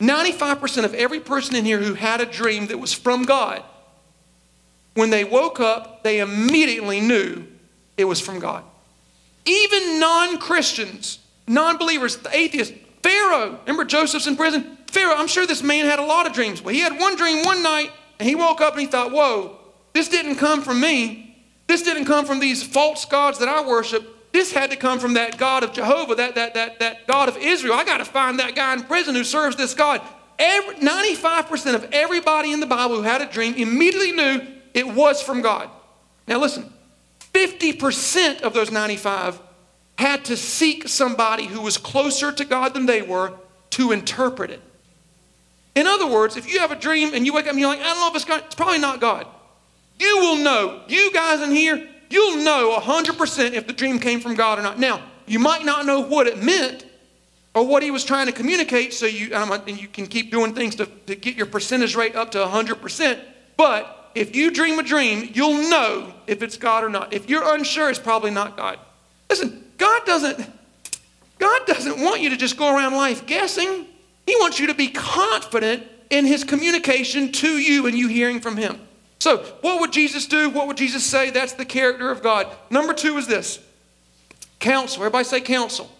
[0.00, 3.62] 95% of every person in here who had a dream that was from God,
[4.94, 7.46] when they woke up, they immediately knew
[7.96, 8.64] it was from God.
[9.44, 14.78] Even non Christians, non believers, the atheists, Pharaoh, remember Joseph's in prison?
[14.90, 16.62] Pharaoh, I'm sure this man had a lot of dreams.
[16.62, 19.58] Well, he had one dream one night and he woke up and he thought, whoa,
[19.92, 21.36] this didn't come from me.
[21.66, 24.13] This didn't come from these false gods that I worship.
[24.34, 27.36] This had to come from that God of Jehovah, that, that, that, that God of
[27.36, 27.74] Israel.
[27.74, 30.02] I got to find that guy in prison who serves this God.
[30.40, 34.44] Every, 95% of everybody in the Bible who had a dream immediately knew
[34.74, 35.70] it was from God.
[36.26, 36.68] Now listen,
[37.32, 39.40] 50% of those 95
[39.98, 43.34] had to seek somebody who was closer to God than they were
[43.70, 44.62] to interpret it.
[45.76, 47.78] In other words, if you have a dream and you wake up and you're like,
[47.78, 49.28] I don't know if it's God, it's probably not God.
[50.00, 54.34] You will know, you guys in here, you'll know 100% if the dream came from
[54.34, 54.78] God or not.
[54.78, 56.84] Now, you might not know what it meant
[57.54, 60.74] or what he was trying to communicate, so you, and you can keep doing things
[60.76, 63.20] to, to get your percentage rate up to 100%.
[63.56, 67.12] But if you dream a dream, you'll know if it's God or not.
[67.12, 68.78] If you're unsure, it's probably not God.
[69.30, 70.50] Listen, God doesn't,
[71.38, 73.86] God doesn't want you to just go around life guessing.
[74.26, 78.56] He wants you to be confident in his communication to you and you hearing from
[78.56, 78.80] him.
[79.24, 80.50] So, what would Jesus do?
[80.50, 81.30] What would Jesus say?
[81.30, 82.46] That's the character of God.
[82.68, 83.58] Number two is this
[84.58, 85.00] counsel.
[85.00, 85.90] Everybody say counsel.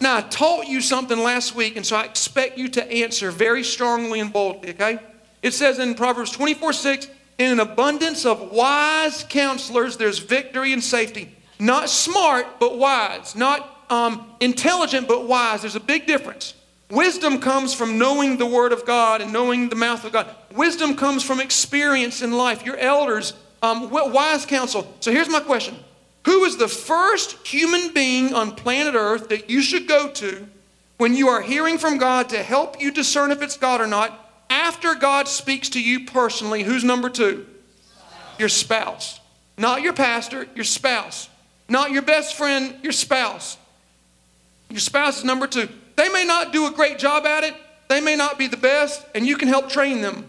[0.00, 3.62] Now, I taught you something last week, and so I expect you to answer very
[3.62, 4.98] strongly and boldly, okay?
[5.42, 10.82] It says in Proverbs 24 6, in an abundance of wise counselors, there's victory and
[10.82, 11.36] safety.
[11.58, 13.36] Not smart, but wise.
[13.36, 15.60] Not um, intelligent, but wise.
[15.60, 16.54] There's a big difference.
[16.90, 20.28] Wisdom comes from knowing the Word of God and knowing the mouth of God.
[20.54, 22.64] Wisdom comes from experience in life.
[22.64, 24.94] Your elders, um, wise counsel.
[25.00, 25.76] So here's my question
[26.26, 30.46] Who is the first human being on planet Earth that you should go to
[30.98, 34.22] when you are hearing from God to help you discern if it's God or not?
[34.48, 37.46] After God speaks to you personally, who's number two?
[38.38, 39.20] Your spouse.
[39.58, 41.28] Not your pastor, your spouse.
[41.68, 43.58] Not your best friend, your spouse.
[44.70, 45.68] Your spouse is number two.
[45.96, 47.54] They may not do a great job at it,
[47.88, 50.26] they may not be the best, and you can help train them.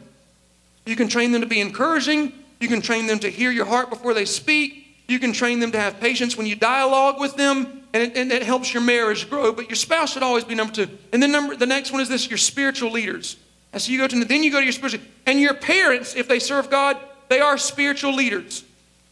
[0.86, 3.90] You can train them to be encouraging, you can train them to hear your heart
[3.90, 7.84] before they speak, you can train them to have patience when you dialogue with them,
[7.94, 9.52] and it, and it helps your marriage grow.
[9.52, 10.90] But your spouse should always be number two.
[11.14, 13.38] And then number the next one is this: your spiritual leaders.
[13.74, 16.28] And so you go to then you go to your spiritual and your parents, if
[16.28, 16.98] they serve God,
[17.30, 18.64] they are spiritual leaders.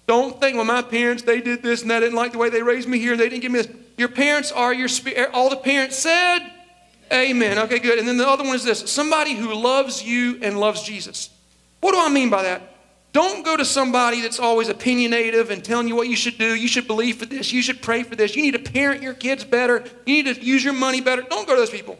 [0.08, 2.62] Don't think, well, my parents, they did this and I didn't like the way they
[2.62, 3.18] raised me here.
[3.18, 3.76] They didn't give me this.
[3.98, 5.20] Your parents are your spirit.
[5.20, 6.40] Er, all the parents said,
[7.14, 7.60] Amen.
[7.60, 8.00] Okay, good.
[8.00, 11.30] And then the other one is this somebody who loves you and loves Jesus.
[11.82, 12.72] What do I mean by that?
[13.14, 16.54] Don't go to somebody that's always opinionative and telling you what you should do.
[16.54, 17.54] You should believe for this.
[17.54, 18.36] You should pray for this.
[18.36, 19.86] You need to parent your kids better.
[20.06, 21.22] You need to use your money better.
[21.22, 21.98] Don't go to those people.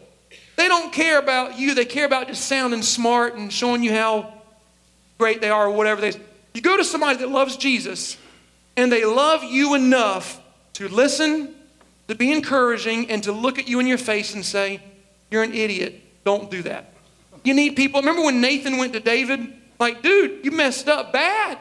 [0.56, 1.74] They don't care about you.
[1.74, 4.34] They care about just sounding smart and showing you how
[5.16, 6.12] great they are or whatever they
[6.52, 8.18] You go to somebody that loves Jesus
[8.76, 10.38] and they love you enough
[10.74, 11.54] to listen,
[12.08, 14.80] to be encouraging, and to look at you in your face and say,
[15.30, 16.02] You're an idiot.
[16.24, 16.92] Don't do that.
[17.44, 18.00] You need people.
[18.00, 19.52] Remember when Nathan went to David?
[19.78, 21.58] Like, dude, you messed up bad.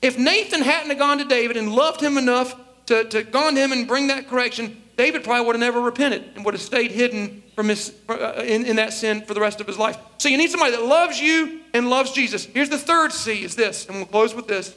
[0.00, 2.54] If Nathan hadn't have gone to David and loved him enough
[2.86, 6.24] to, to gone to him and bring that correction, David probably would have never repented
[6.34, 9.60] and would have stayed hidden from his, uh, in, in that sin for the rest
[9.60, 9.96] of his life.
[10.18, 12.44] So you need somebody that loves you and loves Jesus.
[12.44, 14.74] Here's the third C is this, and we'll close with this,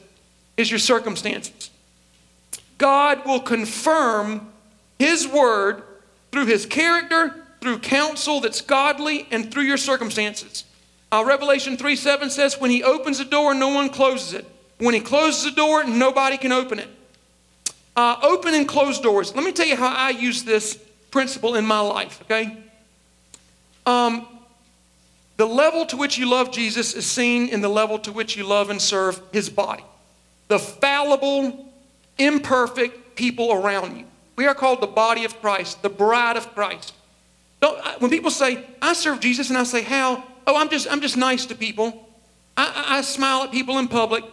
[0.57, 1.69] is your circumstances.
[2.77, 4.51] God will confirm
[4.99, 5.83] his word
[6.31, 10.65] through his character, through counsel that's godly, and through your circumstances.
[11.11, 14.45] Uh, Revelation 3 7 says, When he opens a door, no one closes it.
[14.77, 16.89] When he closes a door, nobody can open it.
[17.95, 19.33] Uh, open and close doors.
[19.33, 20.77] Let me tell you how I use this
[21.11, 22.57] principle in my life, okay?
[23.85, 24.27] Um,
[25.37, 28.43] the level to which you love Jesus is seen in the level to which you
[28.43, 29.83] love and serve his body.
[30.49, 31.73] The fallible,
[32.17, 34.05] imperfect people around you.
[34.35, 36.93] We are called the body of Christ, the bride of Christ.
[37.61, 40.23] Don't, when people say, I serve Jesus, and I say, How?
[40.47, 42.07] Oh, I'm just, I'm just nice to people.
[42.57, 44.23] I, I, I smile at people in public.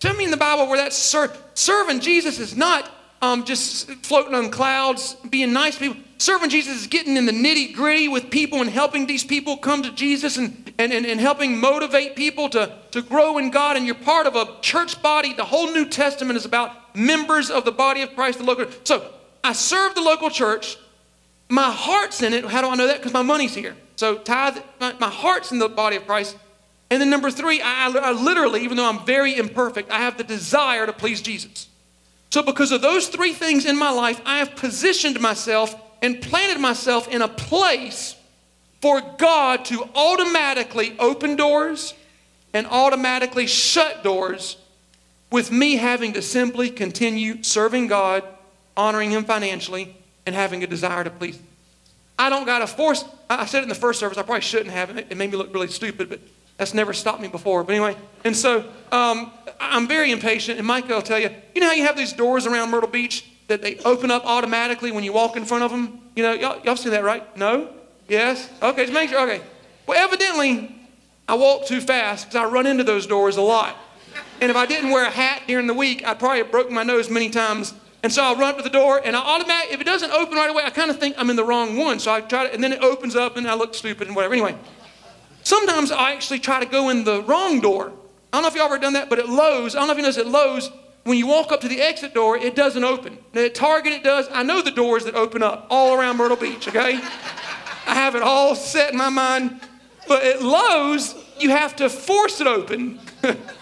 [0.00, 2.90] Tell me in the Bible where that's ser- serving Jesus is not
[3.22, 6.02] um, just floating on clouds, being nice to people.
[6.18, 9.82] Serving Jesus is getting in the nitty gritty with people and helping these people come
[9.82, 13.76] to Jesus and, and, and, and helping motivate people to, to grow in God.
[13.76, 15.32] And you're part of a church body.
[15.32, 18.66] The whole New Testament is about members of the body of Christ, the local.
[18.84, 19.10] So
[19.44, 20.76] I serve the local church.
[21.48, 22.44] My heart's in it.
[22.44, 22.98] How do I know that?
[22.98, 23.76] Because my money's here.
[23.96, 26.36] So tithe, my, my, heart's in the body of Christ.
[26.90, 30.24] And then number three, I, I literally, even though I'm very imperfect, I have the
[30.24, 31.68] desire to please Jesus.
[32.30, 36.60] So because of those three things in my life, I have positioned myself and planted
[36.60, 38.16] myself in a place
[38.80, 41.94] for God to automatically open doors
[42.52, 44.56] and automatically shut doors
[45.30, 48.24] with me having to simply continue serving God,
[48.76, 51.38] honoring Him financially, and having a desire to please
[52.18, 53.04] I don't got to force.
[53.28, 54.18] I said it in the first service.
[54.18, 54.96] I probably shouldn't have.
[54.96, 56.20] It made me look really stupid, but
[56.56, 57.64] that's never stopped me before.
[57.64, 60.58] But anyway, and so um, I'm very impatient.
[60.58, 63.28] And Micah will tell you, you know how you have these doors around Myrtle Beach
[63.48, 66.00] that they open up automatically when you walk in front of them?
[66.14, 67.36] You know, y'all, y'all see that, right?
[67.36, 67.68] No?
[68.08, 68.48] Yes?
[68.62, 69.20] Okay, just make sure.
[69.28, 69.42] Okay.
[69.86, 70.72] Well, evidently,
[71.26, 73.76] I walk too fast because I run into those doors a lot.
[74.40, 76.82] And if I didn't wear a hat during the week, I'd probably have broken my
[76.82, 79.80] nose many times and so I'll run up to the door, and I automatically, if
[79.80, 82.00] it doesn't open right away, I kind of think I'm in the wrong one.
[82.00, 84.34] So I try to, and then it opens up, and I look stupid and whatever.
[84.34, 84.56] Anyway,
[85.44, 87.92] sometimes I actually try to go in the wrong door.
[88.32, 89.98] I don't know if y'all ever done that, but at Lowe's, I don't know if
[89.98, 90.70] you notice at Lowe's,
[91.04, 93.18] when you walk up to the exit door, it doesn't open.
[93.34, 94.28] Now, at Target, it does.
[94.32, 96.94] I know the doors that open up all around Myrtle Beach, okay?
[97.86, 99.60] I have it all set in my mind.
[100.06, 103.00] But at Lowe's, you have to force it open.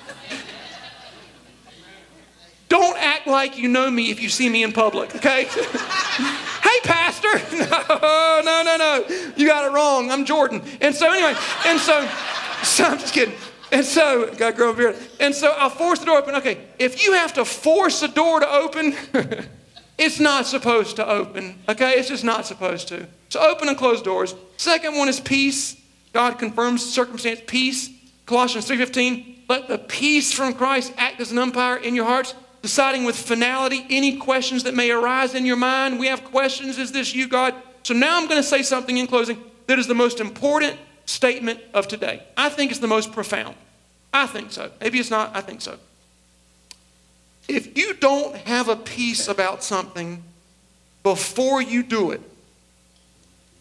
[2.71, 5.45] Don't act like you know me if you see me in public, okay?
[5.45, 7.29] hey, Pastor.
[7.71, 9.33] No, no, no, no.
[9.37, 10.11] You got it wrong.
[10.11, 10.63] I'm Jordan.
[10.81, 11.35] And so, anyway,
[11.67, 12.09] and so,
[12.63, 13.35] so I'm just kidding.
[13.73, 14.97] And so, got to grow a beard.
[15.19, 16.37] And so I'll force the door open.
[16.37, 18.95] Okay, if you have to force a door to open,
[19.99, 21.59] it's not supposed to open.
[21.69, 23.07] Okay, it's just not supposed to.
[23.29, 24.35] So open and close doors.
[24.57, 25.77] Second one is peace.
[26.13, 27.91] God confirms circumstance, peace.
[28.27, 33.05] Colossians 3.15, let the peace from Christ act as an umpire in your hearts deciding
[33.05, 35.99] with finality any questions that may arise in your mind.
[35.99, 37.55] We have questions Is this you, God?
[37.83, 41.61] So now I'm going to say something in closing that is the most important statement
[41.73, 42.23] of today.
[42.37, 43.55] I think it's the most profound.
[44.13, 44.71] I think so.
[44.81, 45.79] Maybe it's not, I think so.
[47.49, 50.23] If you don't have a peace about something
[51.03, 52.21] before you do it,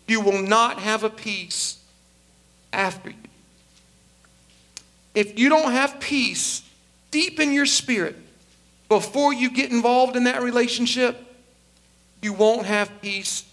[0.07, 1.79] you will not have a peace
[2.73, 3.15] after you.
[5.15, 6.63] If you don't have peace
[7.11, 8.15] deep in your spirit
[8.89, 11.17] before you get involved in that relationship,
[12.21, 13.45] you won't have peace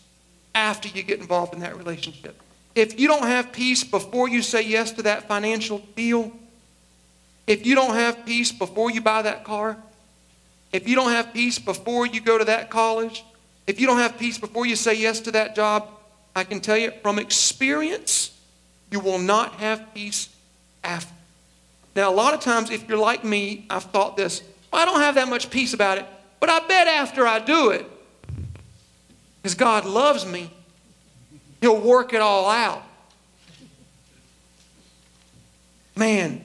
[0.55, 2.41] after you get involved in that relationship.
[2.75, 6.33] If you don't have peace before you say yes to that financial deal,
[7.47, 9.77] if you don't have peace before you buy that car,
[10.73, 13.25] if you don't have peace before you go to that college,
[13.67, 15.89] if you don't have peace before you say yes to that job,
[16.35, 18.39] I can tell you from experience,
[18.91, 20.29] you will not have peace
[20.83, 21.13] after.
[21.95, 24.43] Now, a lot of times, if you're like me, I've thought this
[24.77, 26.05] well, I don't have that much peace about it,
[26.39, 27.87] but I bet after I do it,
[29.43, 30.51] because God loves me,
[31.63, 32.83] He'll work it all out.
[35.97, 36.45] Man,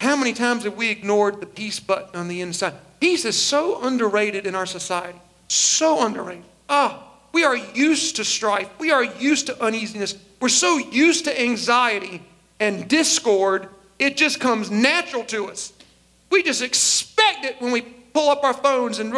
[0.00, 2.74] how many times have we ignored the peace button on the inside?
[3.00, 5.20] Peace is so underrated in our society.
[5.48, 6.44] So underrated.
[6.68, 8.70] Ah, we are used to strife.
[8.78, 10.14] We are used to uneasiness.
[10.40, 12.22] We're so used to anxiety
[12.60, 15.72] and discord, it just comes natural to us.
[16.30, 17.09] We just expect
[17.44, 19.12] it when we pull up our phones and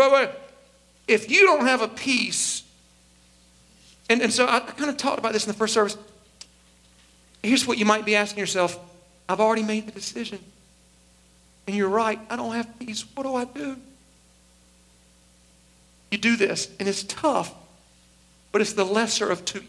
[1.09, 2.63] if you don't have a peace,
[4.09, 5.97] and, and so I, I kind of talked about this in the first service.
[7.43, 8.79] Here's what you might be asking yourself
[9.29, 10.39] I've already made the decision.
[11.67, 13.05] And you're right, I don't have peace.
[13.15, 13.77] What do I do?
[16.11, 17.55] You do this, and it's tough,
[18.51, 19.63] but it's the lesser of two.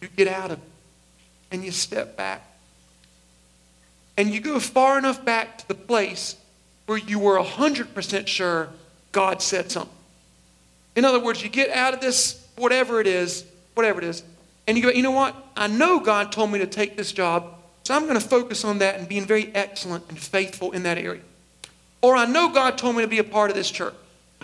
[0.00, 0.64] You get out of it,
[1.52, 2.47] and you step back.
[4.18, 6.36] And you go far enough back to the place
[6.86, 8.68] where you were 100% sure
[9.12, 9.94] God said something.
[10.96, 14.24] In other words, you get out of this, whatever it is, whatever it is,
[14.66, 15.36] and you go, you know what?
[15.56, 17.54] I know God told me to take this job,
[17.84, 20.98] so I'm going to focus on that and being very excellent and faithful in that
[20.98, 21.22] area.
[22.02, 23.94] Or I know God told me to be a part of this church.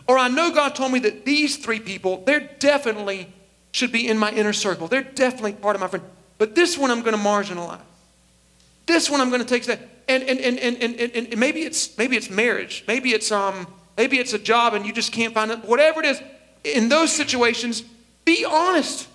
[0.06, 3.32] Or I know God told me that these three people, they're definitely
[3.72, 4.86] should be in my inner circle.
[4.86, 6.04] They're definitely part of my friend.
[6.38, 7.80] But this one I'm going to marginalize.
[8.86, 9.80] This one I'm going to take that.
[10.08, 12.84] And, and, and, and, and, and maybe it's maybe it's marriage.
[12.86, 13.66] Maybe it's um
[13.96, 15.64] maybe it's a job and you just can't find it.
[15.64, 16.22] Whatever it is,
[16.64, 17.82] in those situations,
[18.24, 19.08] be honest.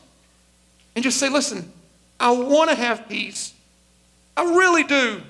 [0.95, 1.71] And just say, listen,
[2.19, 3.53] I want to have peace.
[4.35, 5.21] I really do.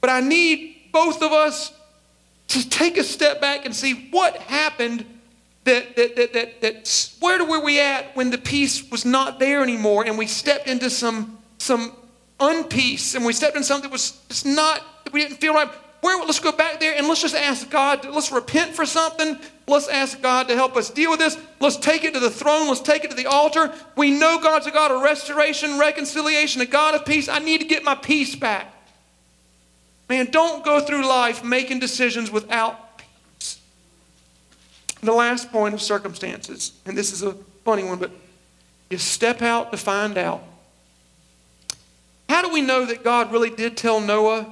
[0.00, 1.72] But I need both of us
[2.48, 5.06] to take a step back and see what happened
[5.64, 9.62] that, that, that, that, that where were we at when the peace was not there
[9.62, 11.92] anymore and we stepped into some, some
[12.42, 15.68] unpeace and we stepped in something that was just not, we didn't feel right.
[16.00, 19.38] Where, let's go back there and let's just ask God, let's repent for something.
[19.68, 21.38] Let's ask God to help us deal with this.
[21.60, 22.66] Let's take it to the throne.
[22.66, 23.72] Let's take it to the altar.
[23.96, 27.28] We know God's a God of restoration, reconciliation, a God of peace.
[27.28, 28.66] I need to get my peace back.
[30.08, 33.60] Man, don't go through life making decisions without peace.
[35.02, 38.10] The last point of circumstances, and this is a funny one, but
[38.90, 40.42] you step out to find out.
[42.32, 44.50] How do we know that God really did tell Noah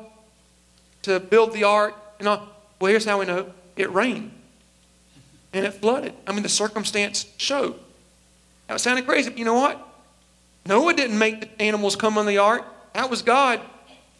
[1.00, 1.94] to build the ark.
[2.20, 2.46] Well,
[2.82, 4.32] here's how we know it rained
[5.54, 6.12] and it flooded.
[6.26, 7.74] I mean, the circumstance showed.
[8.68, 9.80] That sounded crazy, but you know what?
[10.66, 12.66] Noah didn't make the animals come on the ark.
[12.92, 13.62] That was God.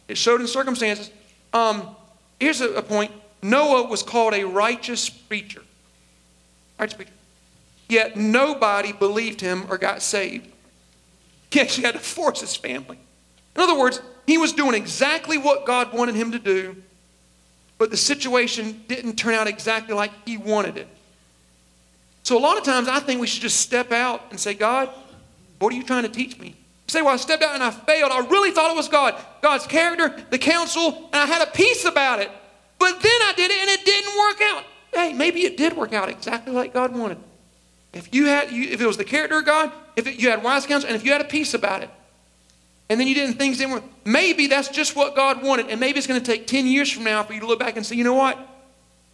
[0.07, 1.11] It showed in circumstances.
[1.53, 1.95] Um,
[2.39, 3.11] here's a, a point
[3.43, 5.61] Noah was called a righteous preacher.
[6.79, 7.11] Righteous preacher.
[7.89, 10.47] Yet nobody believed him or got saved.
[11.51, 12.97] He actually had to force his family.
[13.55, 16.75] In other words, he was doing exactly what God wanted him to do,
[17.77, 20.87] but the situation didn't turn out exactly like he wanted it.
[22.23, 24.89] So, a lot of times, I think we should just step out and say, God,
[25.59, 26.55] what are you trying to teach me?
[26.91, 28.11] say, Well, I stepped out and I failed.
[28.11, 31.85] I really thought it was God, God's character, the counsel, and I had a peace
[31.85, 32.29] about it.
[32.77, 34.63] But then I did it and it didn't work out.
[34.93, 37.17] Hey, maybe it did work out exactly like God wanted.
[37.93, 40.43] If you had, you, if it was the character of God, if it, you had
[40.43, 41.89] wise counsel, and if you had a peace about it,
[42.91, 43.83] and then you didn't things didn't work.
[44.03, 47.05] Maybe that's just what God wanted, and maybe it's going to take 10 years from
[47.05, 48.37] now for you to look back and say, you know what?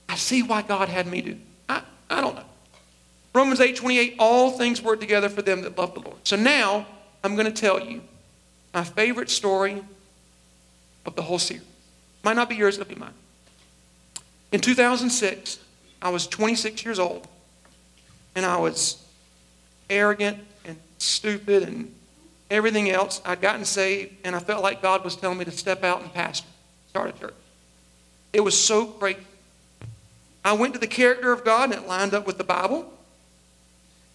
[0.09, 1.37] I see why God had me do.
[1.69, 2.43] I, I don't know.
[3.35, 6.17] Romans 8 28, all things work together for them that love the Lord.
[6.23, 6.87] So now
[7.23, 8.01] I'm going to tell you
[8.73, 9.83] my favorite story
[11.05, 11.63] of the whole series.
[12.23, 13.13] Might not be yours, it'll be mine.
[14.51, 15.59] In 2006,
[16.01, 17.27] I was 26 years old,
[18.35, 19.05] and I was
[19.87, 21.93] arrogant and stupid and
[22.49, 23.21] everything else.
[23.25, 26.13] I'd gotten saved, and I felt like God was telling me to step out and
[26.13, 26.47] pastor,
[26.89, 27.33] start a church.
[28.33, 29.17] It was so great.
[30.43, 32.91] I went to the character of God, and it lined up with the Bible.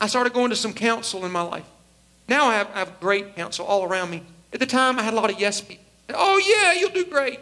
[0.01, 1.66] I started going to some counsel in my life.
[2.28, 4.22] Now I have, I have great counsel all around me.
[4.53, 5.85] At the time, I had a lot of yes people.
[6.14, 7.41] Oh, yeah, you'll do great.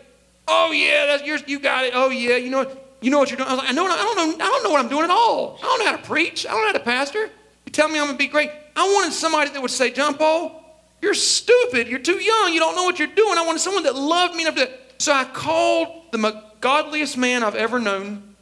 [0.52, 1.44] Oh yeah, that's yours.
[1.46, 1.92] You got it.
[1.94, 2.68] Oh yeah, you know
[3.00, 3.48] you know what you're doing.
[3.48, 3.86] I was like, I know.
[3.86, 4.44] I don't know.
[4.44, 5.58] I don't know what I'm doing at all.
[5.58, 6.44] I don't know how to preach.
[6.44, 7.30] I don't know how to pastor.
[7.66, 8.50] You tell me I'm gonna be great.
[8.74, 10.59] I wanted somebody that would say, John Paul,
[11.02, 11.88] you're stupid.
[11.88, 12.52] You're too young.
[12.52, 13.38] You don't know what you're doing.
[13.38, 14.70] I wanted someone that loved me enough to.
[14.98, 18.34] So I called the godliest man I've ever known.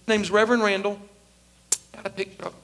[0.00, 0.98] His name's Reverend Randall.
[1.92, 2.60] Got a picture of him.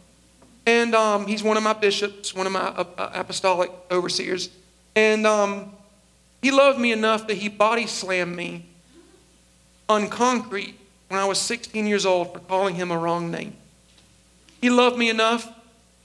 [0.66, 4.50] And um, he's one of my bishops, one of my uh, uh, apostolic overseers.
[4.96, 5.72] And um,
[6.42, 8.66] he loved me enough that he body slammed me
[9.88, 13.54] on concrete when I was 16 years old for calling him a wrong name.
[14.60, 15.52] He loved me enough to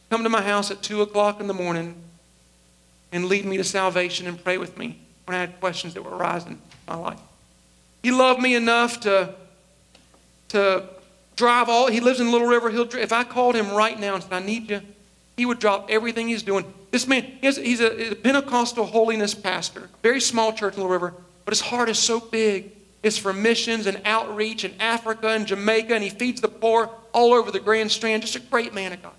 [0.10, 2.02] come to my house at 2 o'clock in the morning
[3.12, 6.16] and lead me to salvation and pray with me when I had questions that were
[6.16, 7.20] arising in my life.
[8.04, 9.34] He loved me enough to,
[10.50, 10.84] to
[11.36, 12.70] drive all, he lives in Little River.
[12.70, 14.82] He'll, if I called him right now and said, I need you,
[15.38, 16.72] he would drop everything he's doing.
[16.92, 21.14] This man, he's, he's a, a Pentecostal holiness pastor, very small church in Little River,
[21.44, 22.72] but his heart is so big.
[23.04, 27.34] It's for missions and outreach in Africa and Jamaica, and he feeds the poor all
[27.34, 28.24] over the Grand Strand.
[28.24, 29.14] Just a great man of God.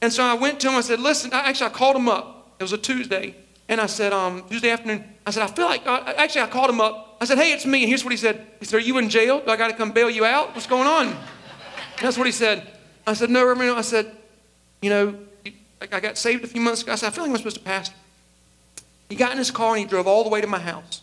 [0.00, 0.76] And so I went to him.
[0.76, 2.35] I said, "Listen." Actually, I called him up.
[2.58, 3.34] It was a Tuesday.
[3.68, 6.70] And I said, um, Tuesday afternoon, I said, I feel like, God, actually, I called
[6.70, 7.16] him up.
[7.20, 7.82] I said, hey, it's me.
[7.82, 8.46] And here's what he said.
[8.60, 9.40] He said, are you in jail?
[9.44, 10.54] Do I got to come bail you out?
[10.54, 11.16] What's going on?
[12.00, 12.66] That's what he said.
[13.06, 13.76] I said, no, Reverend.
[13.76, 14.14] I said,
[14.82, 15.18] you know,
[15.80, 16.92] I got saved a few months ago.
[16.92, 17.94] I said, I feel like I'm supposed to pastor.
[19.08, 21.02] He got in his car and he drove all the way to my house.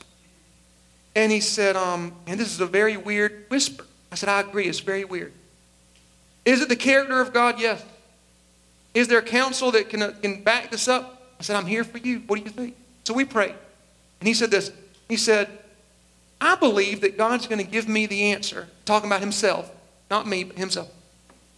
[1.16, 3.86] And he said, um, and this is a very weird whisper.
[4.12, 4.68] I said, I agree.
[4.68, 5.34] It's very weird.
[6.45, 7.60] Is it the character of God?
[7.60, 7.84] Yes.
[8.93, 11.12] Is there a counsel that can, uh, can back this up?
[11.44, 12.24] I said, I'm here for you.
[12.26, 12.74] What do you think?
[13.04, 13.54] So we prayed.
[14.22, 14.72] And he said this.
[15.10, 15.50] He said,
[16.39, 19.70] I believe that God's going to give me the answer, talking about himself,
[20.10, 20.89] not me, but himself,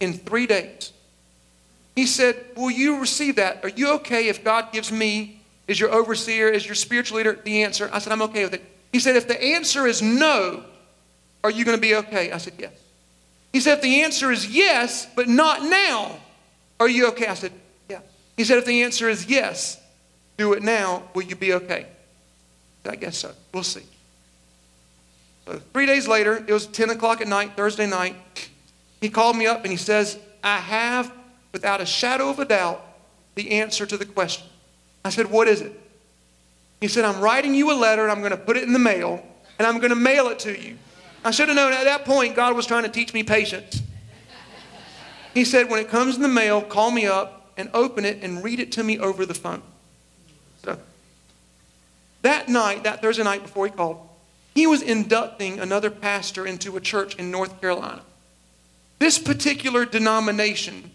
[0.00, 0.92] in three days.
[1.94, 3.64] He said, Will you receive that?
[3.64, 7.62] Are you okay if God gives me, as your overseer, as your spiritual leader, the
[7.62, 7.88] answer?
[7.92, 8.64] I said, I'm okay with it.
[8.92, 10.64] He said, If the answer is no,
[11.44, 12.32] are you going to be okay?
[12.32, 12.72] I said, Yes.
[13.52, 16.16] He said, If the answer is yes, but not now,
[16.80, 17.28] are you okay?
[17.28, 17.52] I said,
[18.36, 19.80] he said, if the answer is yes,
[20.36, 21.86] do it now, will you be okay?
[22.84, 23.32] I guess so.
[23.52, 23.82] We'll see.
[25.46, 28.16] So three days later, it was 10 o'clock at night, Thursday night.
[29.00, 31.12] He called me up and he says, I have,
[31.52, 32.82] without a shadow of a doubt,
[33.34, 34.46] the answer to the question.
[35.04, 35.78] I said, What is it?
[36.80, 38.78] He said, I'm writing you a letter and I'm going to put it in the
[38.78, 39.24] mail
[39.58, 40.76] and I'm going to mail it to you.
[41.24, 43.82] I should have known at that point God was trying to teach me patience.
[45.34, 48.44] He said, When it comes in the mail, call me up and open it and
[48.44, 49.62] read it to me over the phone.
[50.64, 50.78] So
[52.22, 54.06] that night, that Thursday night before he called,
[54.54, 58.02] he was inducting another pastor into a church in North Carolina.
[58.98, 60.90] This particular denomination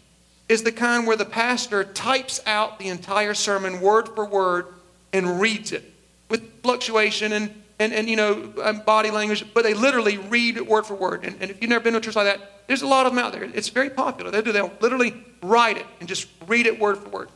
[0.49, 4.65] is the kind where the pastor types out the entire sermon word for word
[5.13, 5.83] and reads it
[6.29, 10.85] with fluctuation and, and, and you know, um, body language, but they literally read word
[10.85, 11.25] for word.
[11.25, 13.13] And, and if you've never been to a church like that, there's a lot of
[13.13, 13.43] them out there.
[13.43, 14.29] It's very popular.
[14.29, 17.29] They do, they'll literally write it and just read it word for word.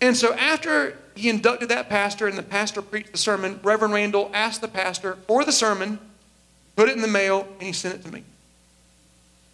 [0.00, 4.30] And so after he inducted that pastor and the pastor preached the sermon, Reverend Randall
[4.34, 5.98] asked the pastor for the sermon,
[6.76, 8.24] put it in the mail, and he sent it to me.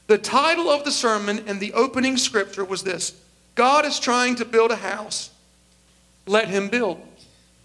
[0.09, 3.15] The title of the sermon and the opening scripture was this
[3.55, 5.31] God is trying to build a house.
[6.27, 7.01] Let him build.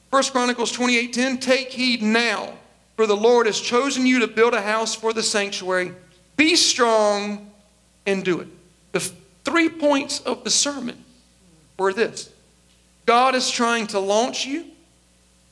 [0.10, 2.54] 1 Chronicles 28:10 Take heed now,
[2.96, 5.94] for the Lord has chosen you to build a house for the sanctuary.
[6.36, 7.52] Be strong
[8.06, 8.48] and do it.
[8.92, 9.00] The
[9.44, 11.04] three points of the sermon
[11.78, 12.30] were this
[13.06, 14.66] God is trying to launch you.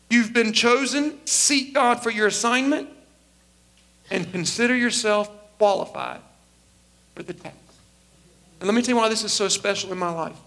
[0.10, 1.20] You've been chosen.
[1.26, 2.90] Seek God for your assignment
[4.10, 6.22] and consider yourself qualified
[7.16, 7.56] for the task.
[8.60, 10.38] And let me tell you why this is so special in my life.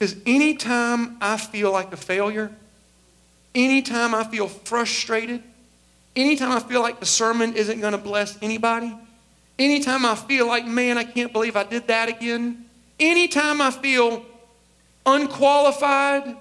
[0.00, 2.50] Because anytime I feel like a failure,
[3.54, 5.42] anytime I feel frustrated,
[6.16, 8.96] anytime I feel like the sermon isn't going to bless anybody,
[9.58, 12.64] anytime I feel like, man, I can't believe I did that again,
[12.98, 14.24] anytime I feel
[15.04, 16.34] unqualified,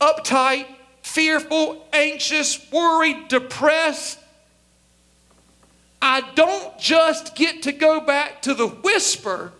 [0.00, 0.66] uptight,
[1.02, 4.18] fearful, anxious, worried, depressed,
[6.02, 9.52] I don't just get to go back to the whisper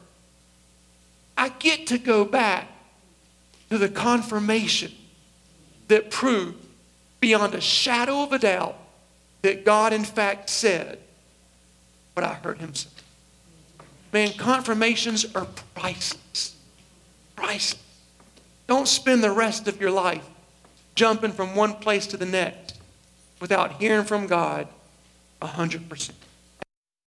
[1.36, 2.68] I get to go back
[3.70, 4.92] to the confirmation
[5.88, 6.64] that proved
[7.20, 8.76] beyond a shadow of a doubt
[9.42, 10.98] that God, in fact, said
[12.14, 12.88] what I heard him say.
[14.12, 16.56] Man, confirmations are priceless.
[17.34, 17.82] Priceless.
[18.66, 20.24] Don't spend the rest of your life
[20.94, 22.78] jumping from one place to the next
[23.40, 24.66] without hearing from God
[25.42, 26.10] 100%.